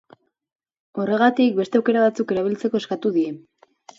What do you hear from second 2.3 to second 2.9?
erabiltzeko